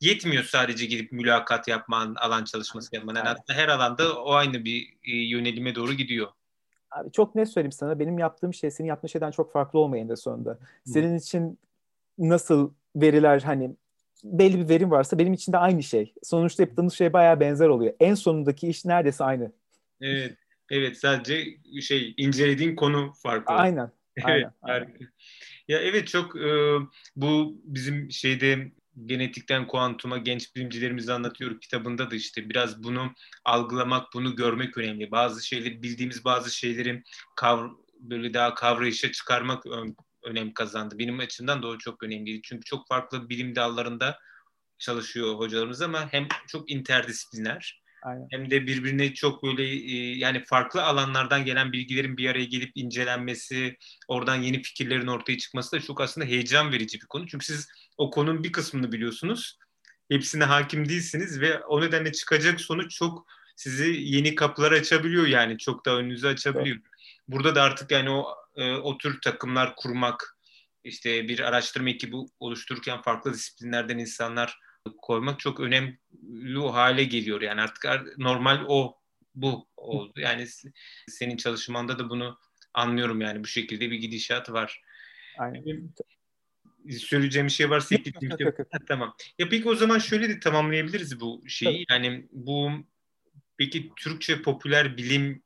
yetmiyor 0.00 0.44
sadece 0.44 0.86
gidip 0.86 1.12
mülakat 1.12 1.68
yapman, 1.68 2.14
alan 2.14 2.44
çalışması 2.44 2.96
yapman. 2.96 3.14
Yani 3.14 3.28
aslında 3.28 3.58
her 3.58 3.68
alanda 3.68 4.22
o 4.22 4.32
aynı 4.32 4.64
bir 4.64 4.94
e, 5.02 5.16
yönelime 5.16 5.74
doğru 5.74 5.92
gidiyor. 5.92 6.28
Abi 6.90 7.12
çok 7.12 7.34
ne 7.34 7.46
söyleyeyim 7.46 7.72
sana. 7.72 7.98
Benim 7.98 8.18
yaptığım 8.18 8.54
şey 8.54 8.70
senin 8.70 8.88
yaptığın 8.88 9.08
şeyden 9.08 9.30
çok 9.30 9.52
farklı 9.52 9.78
olmayın 9.78 10.08
da 10.08 10.16
sonunda. 10.16 10.58
Senin 10.84 11.18
için 11.18 11.58
nasıl 12.18 12.72
veriler 12.96 13.40
hani 13.40 13.76
belli 14.24 14.58
bir 14.58 14.68
verim 14.68 14.90
varsa 14.90 15.18
benim 15.18 15.32
için 15.32 15.52
de 15.52 15.58
aynı 15.58 15.82
şey. 15.82 16.14
Sonuçta 16.22 16.62
yaptığımız 16.62 16.94
şey 16.94 17.12
bayağı 17.12 17.40
benzer 17.40 17.68
oluyor. 17.68 17.94
En 18.00 18.14
sonundaki 18.14 18.68
iş 18.68 18.84
neredeyse 18.84 19.24
aynı. 19.24 19.52
Evet. 20.00 20.36
Evet 20.70 20.98
sadece 20.98 21.44
şey 21.80 22.14
incelediğin 22.16 22.76
konu 22.76 23.12
farklı. 23.22 23.54
Aynen. 23.54 23.90
evet. 24.28 24.46
Aynen. 24.62 24.96
Ya 25.70 25.78
evet 25.78 26.08
çok 26.08 26.36
e, 26.36 26.78
bu 27.16 27.60
bizim 27.64 28.10
şeyde 28.10 28.72
genetikten 29.06 29.66
kuantuma 29.66 30.18
genç 30.18 30.56
bilimcilerimize 30.56 31.12
anlatıyor 31.12 31.60
kitabında 31.60 32.10
da 32.10 32.14
işte 32.14 32.50
biraz 32.50 32.82
bunu 32.82 33.12
algılamak, 33.44 34.06
bunu 34.14 34.36
görmek 34.36 34.78
önemli. 34.78 35.10
Bazı 35.10 35.46
şeyleri 35.46 35.82
bildiğimiz 35.82 36.24
bazı 36.24 36.56
şeyleri 36.56 37.02
kavr 37.36 37.70
böyle 38.00 38.34
daha 38.34 38.54
kavrayışa 38.54 39.12
çıkarmak 39.12 39.64
önem 40.24 40.54
kazandı. 40.54 40.98
Benim 40.98 41.18
açımdan 41.18 41.62
da 41.62 41.66
o 41.66 41.78
çok 41.78 42.02
önemliydi. 42.02 42.40
Çünkü 42.42 42.64
çok 42.64 42.88
farklı 42.88 43.28
bilim 43.28 43.56
dallarında 43.56 44.18
çalışıyor 44.78 45.34
hocalarımız 45.38 45.82
ama 45.82 46.12
hem 46.12 46.28
çok 46.48 46.70
interdisipliner 46.70 47.82
Aynen. 48.02 48.26
hem 48.30 48.50
de 48.50 48.66
birbirine 48.66 49.14
çok 49.14 49.42
böyle 49.42 49.64
e, 49.64 50.18
yani 50.18 50.44
farklı 50.44 50.82
alanlardan 50.82 51.44
gelen 51.44 51.72
bilgilerin 51.72 52.16
bir 52.16 52.30
araya 52.30 52.44
gelip 52.44 52.72
incelenmesi, 52.74 53.76
oradan 54.08 54.36
yeni 54.36 54.62
fikirlerin 54.62 55.06
ortaya 55.06 55.38
çıkması 55.38 55.76
da 55.76 55.80
çok 55.80 56.00
aslında 56.00 56.26
heyecan 56.26 56.72
verici 56.72 57.00
bir 57.00 57.06
konu. 57.06 57.26
Çünkü 57.26 57.46
siz 57.46 57.68
o 57.98 58.10
konunun 58.10 58.44
bir 58.44 58.52
kısmını 58.52 58.92
biliyorsunuz. 58.92 59.58
Hepsine 60.10 60.44
hakim 60.44 60.88
değilsiniz 60.88 61.40
ve 61.40 61.58
o 61.58 61.80
nedenle 61.80 62.12
çıkacak 62.12 62.60
sonuç 62.60 62.94
çok 62.96 63.26
sizi 63.56 63.96
yeni 63.98 64.34
kapılar 64.34 64.72
açabiliyor 64.72 65.26
yani 65.26 65.58
çok 65.58 65.86
da 65.86 65.96
önünüzü 65.96 66.26
açabiliyor. 66.26 66.76
Evet. 66.76 66.86
Burada 67.28 67.54
da 67.54 67.62
artık 67.62 67.90
yani 67.90 68.10
o 68.10 68.34
e, 68.56 68.74
o 68.74 68.98
tür 68.98 69.20
takımlar 69.20 69.76
kurmak, 69.76 70.36
işte 70.84 71.28
bir 71.28 71.38
araştırma 71.38 71.90
ekibi 71.90 72.16
oluştururken 72.40 73.02
farklı 73.02 73.34
disiplinlerden 73.34 73.98
insanlar 73.98 74.58
koymak 75.02 75.40
çok 75.40 75.60
önemli 75.60 75.98
hale 76.72 77.04
geliyor. 77.04 77.40
Yani 77.40 77.60
artık 77.60 78.18
normal 78.18 78.64
o 78.68 78.96
bu 79.34 79.68
oldu. 79.76 80.20
Yani 80.20 80.46
senin 81.08 81.36
çalışmanda 81.36 81.98
da 81.98 82.10
bunu 82.10 82.38
anlıyorum 82.74 83.20
yani 83.20 83.44
bu 83.44 83.46
şekilde 83.46 83.90
bir 83.90 83.98
gidişat 83.98 84.52
var. 84.52 84.82
Aynen. 85.38 85.90
Söyleyeceğim 86.98 87.46
bir 87.46 87.52
şey 87.52 87.70
varsa 87.70 87.94
yok. 87.94 88.56
tamam. 88.88 89.14
Ya 89.38 89.48
peki 89.48 89.68
o 89.68 89.74
zaman 89.74 89.98
şöyle 89.98 90.28
de 90.28 90.40
tamamlayabiliriz 90.40 91.20
bu 91.20 91.42
şeyi. 91.48 91.86
Tabii. 91.86 92.04
Yani 92.04 92.28
bu 92.32 92.70
peki 93.56 93.92
Türkçe 93.96 94.42
popüler 94.42 94.96
bilim 94.96 95.42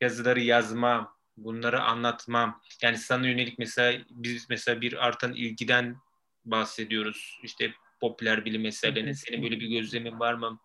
yazıları 0.00 0.40
yazma 0.40 1.16
bunları 1.36 1.82
anlatmam. 1.82 2.60
Yani 2.82 2.98
sana 2.98 3.28
yönelik 3.28 3.58
mesela 3.58 4.04
biz 4.10 4.50
mesela 4.50 4.80
bir 4.80 5.06
artan 5.06 5.34
ilgiden 5.34 5.96
bahsediyoruz. 6.44 7.38
İşte 7.42 7.72
popüler 8.00 8.44
bilim 8.44 8.62
meselelerine. 8.62 9.14
Senin 9.14 9.42
böyle 9.42 9.60
bir 9.60 9.68
gözlemin 9.68 10.20
var 10.20 10.34
mı? 10.34 10.60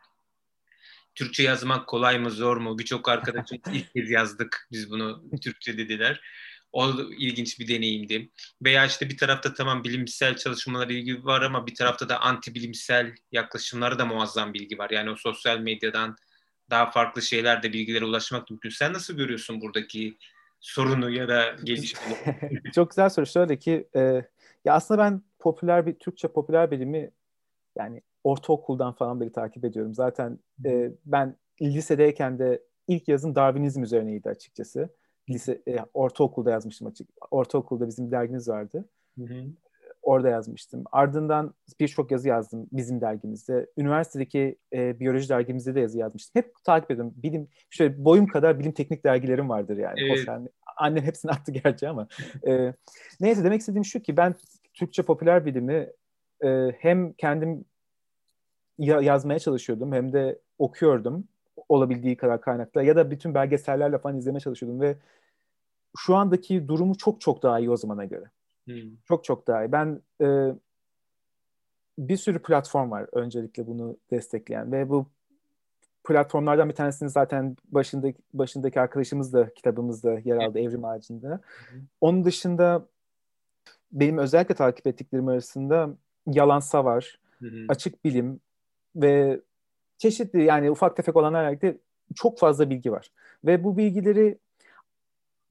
Türkçe 1.16 1.44
yazmak 1.44 1.88
kolay 1.88 2.20
mı 2.20 2.32
zor 2.32 2.58
mu? 2.58 2.80
Birçok 2.80 3.10
arkadaşım 3.10 3.58
ilk 3.74 3.94
kez 3.94 4.10
yazdık 4.10 4.68
biz 4.72 4.92
bunu 4.92 5.24
Türkçe 5.42 5.78
dediler. 5.78 6.22
O 6.72 6.90
ilginç 7.18 7.60
bir 7.60 7.68
deneyimdi. 7.68 8.30
Veya 8.62 8.86
işte 8.86 9.10
bir 9.10 9.18
tarafta 9.18 9.54
tamam 9.54 9.84
bilimsel 9.84 10.38
çalışmalara 10.38 10.94
ilgi 10.94 11.26
var 11.26 11.42
ama 11.42 11.68
bir 11.68 11.76
tarafta 11.76 12.10
da 12.10 12.22
anti 12.22 12.56
bilimsel 12.56 13.16
yaklaşımlara 13.32 14.00
da 14.00 14.06
muazzam 14.06 14.54
bilgi 14.54 14.78
var. 14.78 14.90
Yani 14.90 15.10
o 15.10 15.16
sosyal 15.16 15.60
medyadan 15.60 16.16
daha 16.70 16.92
farklı 16.92 17.22
şeyler 17.22 17.64
de 17.64 17.74
bilgilere 17.74 18.06
ulaşmak 18.06 18.50
mümkün. 18.50 18.70
Sen 18.70 18.94
nasıl 18.94 19.18
görüyorsun 19.18 19.62
buradaki 19.62 20.18
sorunu 20.60 21.10
ya 21.10 21.28
da 21.28 21.56
gelişmeyi? 21.64 22.18
Çok 22.76 22.90
güzel 22.90 23.10
soru. 23.10 23.26
Şöyle 23.26 23.60
ki 23.60 23.88
e, 23.96 24.00
ya 24.66 24.74
aslında 24.74 25.02
ben 25.04 25.22
popüler 25.40 25.86
bir 25.86 25.94
Türkçe 25.94 26.28
popüler 26.28 26.72
bilimi 26.72 27.12
yani 27.78 28.02
ortaokuldan 28.24 28.94
falan 28.94 29.22
beri 29.22 29.32
takip 29.32 29.66
ediyorum. 29.66 29.94
Zaten 29.94 30.40
e, 30.66 30.92
ben 31.06 31.36
lisedeyken 31.62 32.40
de 32.40 32.64
ilk 32.88 33.08
yazım 33.08 33.36
Darwinizm 33.36 33.84
üzerineydi 33.84 34.30
açıkçası. 34.30 34.90
Lise, 35.30 35.62
e, 35.68 35.78
ortaokulda 35.94 36.52
yazmıştım 36.52 36.88
açık. 36.88 37.10
Ortaokulda 37.32 37.88
bizim 37.88 38.12
dergimiz 38.12 38.50
vardı. 38.50 38.90
Hı 39.18 39.24
hı. 39.26 39.44
Orada 40.02 40.30
yazmıştım. 40.30 40.84
Ardından 40.92 41.54
birçok 41.80 42.12
yazı 42.12 42.28
yazdım 42.28 42.68
bizim 42.72 43.02
dergimizde. 43.02 43.68
Üniversitedeki 43.78 44.56
e, 44.74 45.00
biyoloji 45.00 45.30
dergimizde 45.30 45.76
de 45.76 45.80
yazı 45.80 46.00
yazmıştım. 46.00 46.42
Hep 46.42 46.54
takip 46.64 46.92
ediyorum. 46.92 47.14
Bilim, 47.16 47.48
şöyle 47.70 48.06
boyum 48.06 48.28
kadar 48.28 48.60
bilim 48.60 48.72
teknik 48.72 49.04
dergilerim 49.04 49.50
vardır 49.50 49.78
yani. 49.78 50.00
Evet. 50.02 50.28
yani 50.28 50.50
annem 50.78 51.04
hepsini 51.04 51.32
attı 51.32 51.52
gerçi 51.52 51.90
ama. 51.90 52.08
E, 52.48 52.74
neyse 53.20 53.44
demek 53.44 53.60
istediğim 53.60 53.86
şu 53.86 54.00
ki 54.00 54.18
ben 54.18 54.36
Türkçe 54.74 55.04
popüler 55.04 55.46
bilimi 55.46 55.90
e, 56.44 56.76
hem 56.80 57.14
kendim 57.14 57.66
ya, 58.78 59.02
yazmaya 59.02 59.40
çalışıyordum 59.40 59.94
hem 59.94 60.14
de 60.14 60.40
okuyordum 60.60 61.28
olabildiği 61.70 62.18
kadar 62.18 62.42
kaynakla 62.42 62.84
ya 62.84 62.96
da 62.96 63.12
bütün 63.12 63.34
belgesellerle 63.34 63.98
falan 63.98 64.18
izlemeye 64.18 64.40
çalışıyordum 64.40 64.82
ve 64.82 64.98
şu 65.98 66.16
andaki 66.16 66.68
durumu 66.68 66.98
çok 66.98 67.22
çok 67.22 67.44
daha 67.44 67.60
iyi 67.60 67.70
o 67.70 67.78
zamana 67.78 68.06
göre. 68.06 68.26
Hmm. 68.66 68.96
Çok 69.08 69.24
çok 69.24 69.48
daha 69.48 69.66
iyi. 69.66 69.72
Ben 69.72 70.02
e, 70.22 70.56
bir 71.98 72.18
sürü 72.18 72.42
platform 72.42 72.92
var 72.92 73.08
öncelikle 73.12 73.68
bunu 73.68 73.98
destekleyen 74.12 74.72
ve 74.72 74.90
bu 74.90 75.06
platformlardan 76.04 76.70
bir 76.70 76.76
tanesini 76.76 77.10
zaten 77.10 77.58
başındaki 77.66 78.18
başındaki 78.34 78.82
arkadaşımız 78.82 79.34
da 79.34 79.54
kitabımızda 79.54 80.20
yer 80.20 80.38
aldı 80.38 80.60
Evrim 80.60 80.86
Ağacı'nda. 80.86 81.42
Onun 82.02 82.24
dışında 82.24 82.88
benim 83.92 84.18
özellikle 84.18 84.56
takip 84.56 84.88
ettiklerim 84.88 85.28
arasında 85.28 85.90
Yalansa 86.28 86.86
var, 86.86 87.20
Açık 87.70 88.06
Bilim 88.06 88.40
ve 88.96 89.42
çeşitli 89.98 90.44
yani 90.44 90.72
ufak 90.72 90.96
tefek 90.96 91.16
olan 91.16 91.34
herhalde 91.34 91.78
çok 92.16 92.40
fazla 92.40 92.70
bilgi 92.70 92.92
var. 92.92 93.12
Ve 93.46 93.64
bu 93.64 93.78
bilgileri 93.78 94.38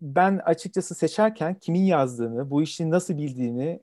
ben 0.00 0.40
açıkçası 0.44 0.94
seçerken 0.94 1.54
kimin 1.54 1.84
yazdığını, 1.84 2.50
bu 2.50 2.62
işi 2.62 2.90
nasıl 2.90 3.18
bildiğini, 3.18 3.80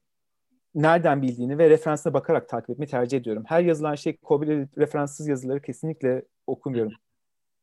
nereden 0.75 1.21
bildiğini 1.21 1.57
ve 1.57 1.69
referansına 1.69 2.13
bakarak 2.13 2.49
takip 2.49 2.69
etmeyi 2.69 2.89
tercih 2.89 3.17
ediyorum. 3.17 3.43
Her 3.47 3.61
yazılan 3.61 3.95
şey 3.95 4.17
Kobe 4.17 4.67
referanssız 4.77 5.27
yazıları 5.27 5.61
kesinlikle 5.61 6.25
okumuyorum. 6.47 6.93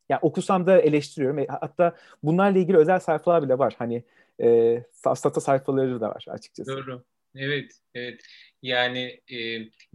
Yani 0.09 0.19
okusam 0.23 0.66
da 0.66 0.81
eleştiriyorum. 0.81 1.38
E, 1.38 1.47
hatta 1.47 1.97
bunlarla 2.23 2.59
ilgili 2.59 2.76
özel 2.76 3.00
sayfalar 3.00 3.43
bile 3.43 3.59
var. 3.59 3.75
Hani 3.78 4.04
e, 4.43 4.83
safsata 4.93 5.40
sayfaları 5.40 6.00
da 6.00 6.09
var 6.09 6.25
açıkçası. 6.28 6.71
Doğru. 6.71 7.02
Evet, 7.37 7.73
evet. 7.95 8.21
Yani 8.62 9.21
e, 9.33 9.38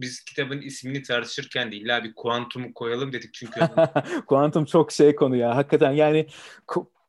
biz 0.00 0.24
kitabın 0.24 0.60
ismini 0.60 1.02
tartışırken 1.02 1.72
de 1.72 1.76
illa 1.76 2.04
bir 2.04 2.14
kuantum 2.14 2.72
koyalım 2.72 3.12
dedik 3.12 3.34
çünkü. 3.34 3.60
kuantum 4.26 4.64
çok 4.64 4.92
şey 4.92 5.14
konu 5.14 5.36
ya. 5.36 5.56
Hakikaten 5.56 5.92
yani 5.92 6.26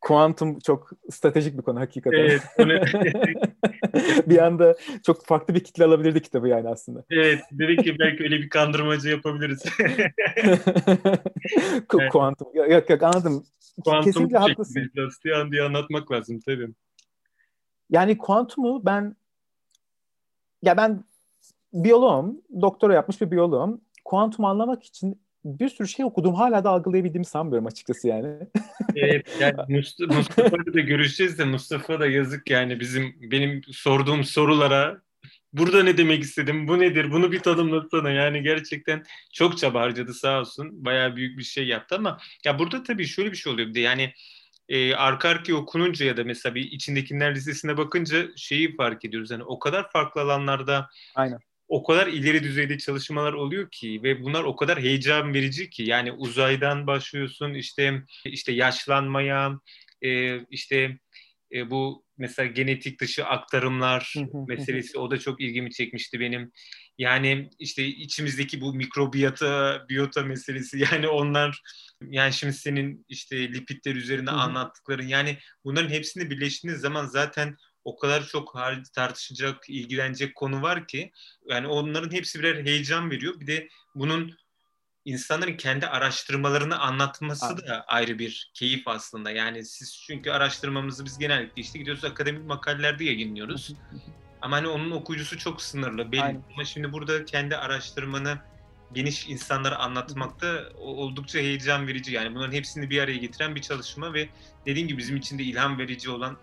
kuantum 0.02 0.60
çok 0.60 0.90
stratejik 1.10 1.58
bir 1.58 1.64
konu 1.64 1.80
hakikaten. 1.80 2.20
Evet. 2.20 2.42
bir 4.30 4.38
anda 4.38 4.76
çok 5.06 5.26
farklı 5.26 5.56
bir 5.56 5.64
kitle 5.64 5.86
alabilirdi 5.86 6.22
kitabı 6.22 6.48
yani 6.48 6.70
aslında. 6.70 7.04
Evet. 7.10 7.40
Dedik 7.52 7.84
ki 7.84 8.00
belki 8.00 8.24
öyle 8.24 8.38
bir 8.38 8.50
kandırmacı 8.50 9.10
yapabiliriz. 9.10 9.64
kuantum. 12.12 12.48
Yok 12.54 12.90
yok 12.90 13.04
anladım. 13.04 13.46
Kuantum 13.86 14.12
Kesinlikle 14.12 14.38
haklısın. 14.38 14.92
Diye 15.52 15.64
anlatmak 15.64 16.12
lazım 16.12 16.40
tabii. 16.46 16.68
Yani 17.90 18.18
kuantumu 18.18 18.86
ben 18.86 19.16
ya 20.62 20.78
ben 20.78 21.04
biyoloğum, 21.74 22.42
doktora 22.62 22.94
yapmış 22.94 23.22
bir 23.22 23.32
biyoloğum. 23.32 23.82
Kuantum 24.06 24.46
anlamak 24.46 24.84
için 24.84 25.22
bir 25.46 25.70
sürü 25.70 25.88
şey 25.88 26.06
okudum. 26.06 26.34
Hala 26.34 26.64
da 26.64 26.70
algılayabildiğimi 26.70 27.26
sanmıyorum 27.26 27.68
açıkçası 27.68 28.08
yani. 28.08 28.28
evet 28.96 29.38
yani 29.40 29.84
Mustafa'yla 30.08 30.74
da 30.74 30.80
görüşeceğiz 30.80 31.40
de 31.40 31.44
Mustafa 31.44 32.00
da 32.00 32.08
yazık 32.08 32.50
yani 32.50 32.80
bizim 32.80 33.16
benim 33.22 33.62
sorduğum 33.72 34.24
sorulara 34.24 35.02
burada 35.54 35.84
ne 35.84 35.98
demek 35.98 36.24
istedim, 36.24 36.68
bu 36.68 36.80
nedir, 36.80 37.12
bunu 37.12 37.32
bir 37.32 37.40
tanımlasana. 37.40 38.12
Yani 38.12 38.44
gerçekten 38.44 39.04
çok 39.34 39.58
çaba 39.58 39.82
harcadı 39.82 40.14
sağ 40.14 40.40
olsun. 40.40 40.86
Bayağı 40.86 41.16
büyük 41.16 41.38
bir 41.38 41.44
şey 41.44 41.68
yaptı 41.68 41.96
ama 41.96 42.18
ya 42.46 42.60
burada 42.60 42.84
tabii 42.84 43.08
şöyle 43.08 43.32
bir 43.32 43.38
şey 43.38 43.54
oluyor 43.54 43.76
yani 43.76 44.14
e, 44.72 44.96
arka 44.96 45.30
arkaya 45.30 45.56
okununca 45.56 46.06
ya 46.06 46.18
da 46.18 46.24
mesela 46.24 46.56
bir 46.56 46.72
içindekiler 46.72 47.36
listesine 47.36 47.78
bakınca 47.78 48.28
şeyi 48.36 48.76
fark 48.76 49.06
ediyoruz. 49.06 49.32
Yani 49.32 49.44
o 49.44 49.60
kadar 49.60 49.92
farklı 49.92 50.22
alanlarda 50.22 50.90
Aynen. 51.16 51.40
o 51.68 51.84
kadar 51.84 52.08
ileri 52.08 52.44
düzeyde 52.44 52.78
çalışmalar 52.78 53.34
oluyor 53.34 53.70
ki 53.72 54.00
ve 54.04 54.24
bunlar 54.24 54.44
o 54.44 54.56
kadar 54.56 54.80
heyecan 54.80 55.34
verici 55.34 55.70
ki 55.70 55.84
yani 55.84 56.12
uzaydan 56.12 56.88
başlıyorsun 56.88 57.54
işte 57.54 58.04
işte 58.26 58.52
yaşlanmaya 58.52 59.60
e, 60.02 60.40
işte 60.40 60.98
e, 61.54 61.70
bu 61.70 62.06
mesela 62.18 62.48
genetik 62.48 63.02
dışı 63.02 63.26
aktarımlar 63.26 64.14
meselesi 64.48 65.00
o 65.00 65.12
da 65.12 65.18
çok 65.18 65.42
ilgimi 65.42 65.72
çekmişti 65.72 66.20
benim. 66.20 66.52
Yani 66.98 67.50
işte 67.60 67.86
içimizdeki 67.86 68.62
bu 68.62 68.74
mikrobiyata, 68.74 69.86
biyota 69.90 70.22
meselesi 70.22 70.80
yani 70.92 71.08
onlar 71.08 71.62
yani 72.02 72.34
şimdi 72.34 72.54
senin 72.54 73.06
işte 73.10 73.54
lipidler 73.54 73.96
üzerine 73.96 74.32
anlattıkların 74.32 75.08
yani 75.08 75.38
bunların 75.66 75.90
hepsini 75.90 76.30
birleştiğiniz 76.30 76.82
zaman 76.82 77.06
zaten 77.06 77.58
o 77.84 77.98
kadar 77.98 78.26
çok 78.26 78.56
tartışacak, 78.94 79.70
ilgilenecek 79.70 80.36
konu 80.36 80.62
var 80.62 80.88
ki 80.88 81.12
yani 81.50 81.68
onların 81.68 82.12
hepsi 82.12 82.40
birer 82.40 82.66
heyecan 82.66 83.12
veriyor. 83.12 83.40
Bir 83.40 83.48
de 83.48 83.70
bunun 83.96 84.38
insanların 85.06 85.58
kendi 85.58 85.88
araştırmalarını 85.88 86.80
anlatması 86.80 87.46
Abi. 87.46 87.62
da 87.62 87.84
ayrı 87.88 88.20
bir 88.20 88.52
keyif 88.54 88.88
aslında. 88.88 89.32
Yani 89.32 89.66
siz 89.66 90.04
çünkü 90.08 90.32
araştırmamızı 90.32 91.06
biz 91.06 91.18
genellikle 91.18 91.62
işte 91.62 91.80
gidiyoruz 91.80 92.04
akademik 92.04 92.46
makalelerde 92.46 93.04
yayınlıyoruz. 93.04 93.74
Ama 94.42 94.56
hani 94.56 94.68
onun 94.68 94.92
okuyucusu 94.92 95.38
çok 95.38 95.62
sınırlı 95.62 96.12
belli. 96.12 96.22
Aynen. 96.22 96.44
Ama 96.54 96.66
şimdi 96.66 96.94
burada 96.94 97.26
kendi 97.26 97.58
araştırmanı 97.58 98.38
geniş 98.94 99.28
insanlara 99.28 99.76
anlatmakta 99.76 100.64
oldukça 100.78 101.40
heyecan 101.40 101.88
verici. 101.88 102.14
Yani 102.14 102.36
bunların 102.36 102.54
hepsini 102.54 102.90
bir 102.90 103.02
araya 103.02 103.18
getiren 103.18 103.56
bir 103.56 103.62
çalışma 103.62 104.14
ve 104.14 104.30
dediğim 104.66 104.88
gibi 104.88 104.98
bizim 104.98 105.18
için 105.18 105.40
de 105.40 105.44
ilham 105.44 105.78
verici 105.78 106.10
olan 106.10 106.38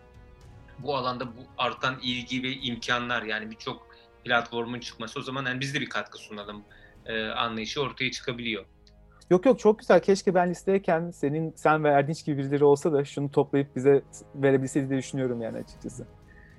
bu 0.79 0.97
alanda 0.97 1.27
bu 1.27 1.41
artan 1.59 1.99
ilgi 2.03 2.43
ve 2.43 2.53
imkanlar 2.53 3.23
yani 3.23 3.51
birçok 3.51 3.89
platformun 4.25 4.81
çıkması 4.81 5.19
o 5.19 5.23
zaman 5.23 5.47
yani 5.47 5.61
biz 5.61 5.75
de 5.75 5.81
bir 5.81 5.89
katkı 5.89 6.19
sunalım 6.19 6.65
e, 7.07 7.27
anlayışı 7.27 7.83
ortaya 7.83 8.11
çıkabiliyor. 8.11 8.65
Yok 9.31 9.47
yok 9.47 9.59
çok 9.59 9.79
güzel. 9.79 10.03
Keşke 10.03 10.35
ben 10.35 10.51
listeyken 10.51 11.11
senin 11.11 11.53
sen 11.57 11.85
ve 11.85 11.89
Erdinç 11.89 12.25
gibi 12.25 12.39
birileri 12.39 12.65
olsa 12.65 12.93
da 12.93 13.05
şunu 13.05 13.31
toplayıp 13.31 13.77
bize 13.77 14.03
verebilseydi 14.35 14.91
diye 14.91 14.99
düşünüyorum 14.99 15.43
yani 15.43 15.59
açıkçası. 15.59 16.07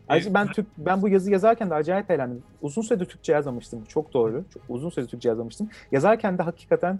Ayrıca 0.09 0.33
ben 0.33 0.47
Türk, 0.47 0.67
ben 0.77 1.01
bu 1.01 1.09
yazı 1.09 1.31
yazarken 1.31 1.69
de 1.69 1.73
acayip 1.73 2.11
eğlendim. 2.11 2.43
Uzun 2.61 2.81
süredir 2.81 3.05
Türkçe 3.05 3.33
yazmamıştım. 3.33 3.85
Çok 3.85 4.13
doğru. 4.13 4.45
Çok 4.53 4.63
uzun 4.69 4.89
süredir 4.89 5.09
Türkçe 5.09 5.29
yazmamıştım. 5.29 5.69
Yazarken 5.91 6.37
de 6.37 6.43
hakikaten 6.43 6.99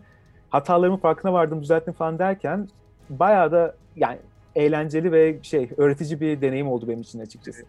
hatalarımın 0.49 0.97
farkına 0.97 1.33
vardım, 1.33 1.61
düzelttim 1.61 1.93
falan 1.93 2.19
derken 2.19 2.69
bayağı 3.09 3.51
da 3.51 3.75
yani 3.95 4.19
eğlenceli 4.55 5.11
ve 5.11 5.39
şey 5.43 5.69
öğretici 5.77 6.21
bir 6.21 6.41
deneyim 6.41 6.67
oldu 6.67 6.87
benim 6.87 7.01
için 7.01 7.19
açıkçası. 7.19 7.65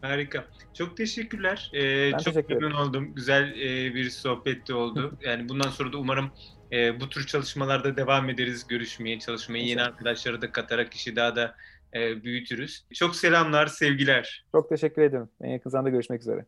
Harika. 0.00 0.44
Çok 0.74 0.96
teşekkürler. 0.96 1.70
Ee, 1.74 2.12
ben 2.12 2.18
çok 2.18 2.34
teşekkür 2.34 2.54
memnun 2.54 2.70
oldum. 2.70 3.14
Güzel 3.14 3.52
e, 3.52 3.94
bir 3.94 4.10
sohbetti 4.10 4.74
oldu. 4.74 5.18
yani 5.24 5.48
bundan 5.48 5.70
sonra 5.70 5.92
da 5.92 5.98
umarım 5.98 6.30
e, 6.72 7.00
bu 7.00 7.08
tür 7.08 7.26
çalışmalarda 7.26 7.96
devam 7.96 8.30
ederiz 8.30 8.66
görüşmeye, 8.66 9.18
çalışmaya. 9.18 9.64
Yeni 9.64 9.82
arkadaşları 9.82 10.42
da 10.42 10.52
katarak 10.52 10.94
işi 10.94 11.16
daha 11.16 11.36
da 11.36 11.54
e, 11.94 12.22
büyütürüz. 12.22 12.84
Çok 12.94 13.16
selamlar, 13.16 13.66
sevgiler. 13.66 14.44
Çok 14.52 14.68
teşekkür 14.68 15.02
ederim. 15.02 15.28
En 15.40 15.50
yakın 15.50 15.70
zamanda 15.70 15.90
görüşmek 15.90 16.20
üzere. 16.20 16.46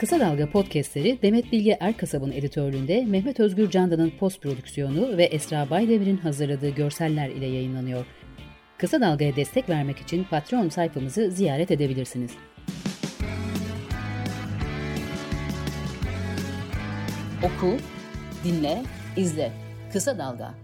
Kısa 0.00 0.20
Dalga 0.20 0.50
podcastleri 0.50 1.18
Demet 1.22 1.52
Bilge 1.52 1.76
Erkasab'ın 1.80 2.32
editörlüğünde 2.32 3.04
Mehmet 3.04 3.40
Özgür 3.40 3.70
Candan'ın 3.70 4.10
post 4.10 4.42
prodüksiyonu 4.42 5.16
ve 5.16 5.24
Esra 5.24 5.70
Baydemir'in 5.70 6.16
hazırladığı 6.16 6.68
görseller 6.68 7.28
ile 7.28 7.46
yayınlanıyor. 7.46 8.06
Kısa 8.78 9.00
Dalga'ya 9.00 9.36
destek 9.36 9.68
vermek 9.68 9.98
için 9.98 10.24
Patreon 10.24 10.68
sayfamızı 10.68 11.30
ziyaret 11.30 11.70
edebilirsiniz. 11.70 12.32
Oku, 17.44 17.76
dinle, 18.44 18.82
izle. 19.16 19.52
Kısa 19.92 20.18
Dalga. 20.18 20.63